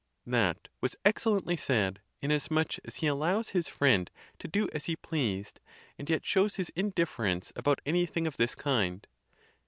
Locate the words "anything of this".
7.85-8.55